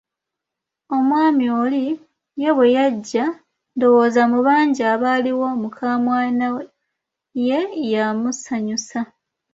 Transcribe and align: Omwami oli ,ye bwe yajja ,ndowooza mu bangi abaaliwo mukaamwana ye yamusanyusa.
Omwami 0.95 1.45
oli 1.61 1.85
,ye 2.41 2.49
bwe 2.55 2.67
yajja 2.77 3.25
,ndowooza 3.75 4.23
mu 4.31 4.39
bangi 4.47 4.81
abaaliwo 4.93 5.47
mukaamwana 5.61 6.45
ye 7.47 7.59
yamusanyusa. 7.91 8.99